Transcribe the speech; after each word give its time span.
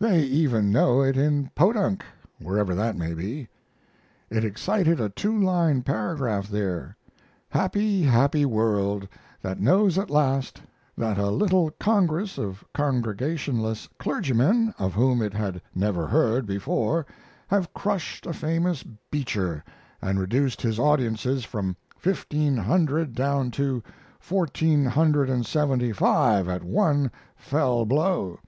They 0.00 0.22
even 0.24 0.72
know 0.72 1.00
it 1.02 1.16
in 1.16 1.48
Podunk, 1.54 2.04
wherever 2.40 2.74
that 2.74 2.96
may 2.96 3.14
be. 3.14 3.46
It 4.30 4.44
excited 4.44 4.98
a 4.98 5.08
two 5.10 5.40
line 5.40 5.82
paragraph 5.82 6.48
there. 6.48 6.96
Happy, 7.50 8.02
happy 8.02 8.44
world, 8.44 9.06
that 9.42 9.60
knows 9.60 9.96
at 9.96 10.10
last 10.10 10.60
that 10.98 11.18
a 11.18 11.30
little 11.30 11.70
congress 11.78 12.36
of 12.36 12.64
congregationless 12.74 13.88
clergymen 13.96 14.74
of 14.76 14.94
whom 14.94 15.22
it 15.22 15.32
had 15.34 15.62
never 15.72 16.08
heard 16.08 16.46
before 16.46 17.06
have 17.46 17.72
crushed 17.72 18.26
a 18.26 18.32
famous 18.32 18.84
Beecher, 19.12 19.62
and 20.02 20.18
reduced 20.18 20.60
his 20.62 20.80
audiences 20.80 21.44
from 21.44 21.76
fifteen 21.96 22.56
hundred 22.56 23.14
down 23.14 23.52
to 23.52 23.84
fourteen 24.18 24.84
hundred 24.84 25.30
and 25.30 25.46
seventy 25.46 25.92
five 25.92 26.48
at 26.48 26.64
one 26.64 27.12
fell 27.36 27.84
blow! 27.84 28.40